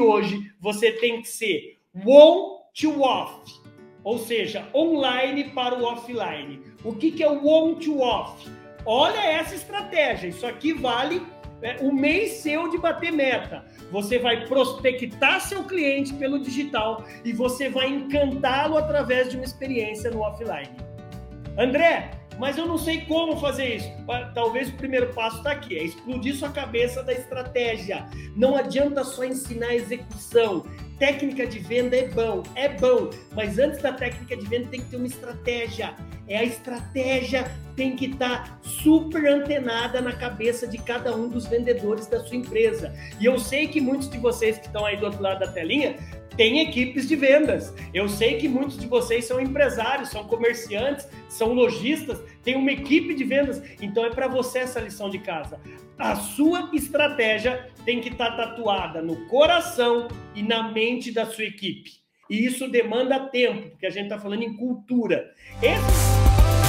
[0.00, 3.60] hoje você tem que ser on to off,
[4.02, 6.60] ou seja, online para o offline.
[6.84, 8.48] O que, que é o on to off?
[8.84, 10.28] Olha essa estratégia.
[10.28, 11.22] Isso aqui vale
[11.62, 13.64] é, o mês seu de bater meta.
[13.90, 20.10] Você vai prospectar seu cliente pelo digital e você vai encantá-lo através de uma experiência
[20.10, 20.70] no offline.
[21.56, 22.10] André,
[22.42, 23.88] mas eu não sei como fazer isso.
[24.34, 28.04] Talvez o primeiro passo está aqui, é explodir sua cabeça da estratégia.
[28.34, 30.66] Não adianta só ensinar a execução.
[30.98, 34.86] Técnica de venda é bom, é bom, mas antes da técnica de venda tem que
[34.88, 35.94] ter uma estratégia.
[36.26, 41.46] É a estratégia tem que estar tá super antenada na cabeça de cada um dos
[41.46, 42.92] vendedores da sua empresa.
[43.20, 45.96] E eu sei que muitos de vocês que estão aí do outro lado da telinha
[46.36, 47.74] têm equipes de vendas.
[47.92, 53.14] Eu sei que muitos de vocês são empresários, são comerciantes, são lojistas, têm uma equipe
[53.14, 53.62] de vendas.
[53.80, 55.60] Então é para você essa lição de casa.
[55.98, 61.44] A sua estratégia tem que estar tá tatuada no coração e na mente da sua
[61.44, 62.02] equipe.
[62.30, 65.30] E isso demanda tempo, porque a gente está falando em cultura.
[65.60, 66.61] Esse